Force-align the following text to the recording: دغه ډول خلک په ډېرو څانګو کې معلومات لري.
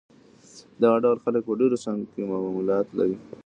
دغه 0.81 0.97
ډول 1.03 1.17
خلک 1.23 1.41
په 1.47 1.53
ډېرو 1.59 1.81
څانګو 1.83 2.05
کې 2.11 2.21
معلومات 2.31 2.87
لري. 2.97 3.17